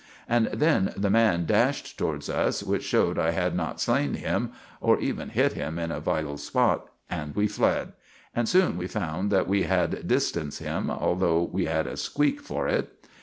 And 0.27 0.47
then 0.47 0.93
the 0.97 1.11
man 1.11 1.45
dashed 1.45 1.95
towards 1.99 2.27
us, 2.27 2.63
which 2.63 2.83
showed 2.83 3.19
I 3.19 3.29
had 3.29 3.55
not 3.55 3.79
slain 3.79 4.15
him, 4.15 4.51
or 4.79 4.97
even 4.99 5.29
hit 5.29 5.53
him 5.53 5.77
in 5.77 5.91
a 5.91 5.99
vittle 5.99 6.37
spot; 6.39 6.87
and 7.07 7.35
we 7.35 7.45
fled, 7.45 7.93
and 8.35 8.49
soon 8.49 8.77
we 8.79 8.87
found 8.87 9.31
that 9.31 9.47
we 9.47 9.61
had 9.61 10.07
distanced 10.07 10.57
him, 10.57 10.87
though 10.87 11.47
we 11.53 11.65
had 11.65 11.85
a 11.85 11.97
squeek 11.97 12.39
for 12.39 12.67
it. 12.67 13.05